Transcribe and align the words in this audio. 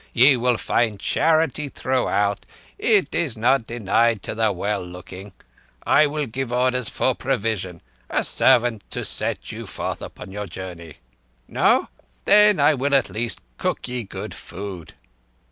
Ye 0.13 0.35
will 0.35 0.57
find 0.57 0.99
charity 0.99 1.69
throughout—it 1.69 3.13
is 3.13 3.37
not 3.37 3.67
denied 3.67 4.23
to 4.23 4.33
the 4.33 4.51
well 4.51 4.83
looking. 4.83 5.31
I 5.85 6.07
will 6.07 6.25
give 6.25 6.51
orders 6.51 6.89
for 6.89 7.13
provision. 7.13 7.83
A 8.09 8.23
servant 8.23 8.81
to 8.89 9.05
set 9.05 9.51
you 9.51 9.67
forth 9.67 10.01
upon 10.01 10.31
your 10.31 10.47
journey? 10.47 10.95
No... 11.47 11.87
Then 12.25 12.59
I 12.59 12.73
will 12.73 12.95
at 12.95 13.11
least 13.11 13.41
cook 13.59 13.87
ye 13.87 14.01
good 14.03 14.33
food." 14.33 14.95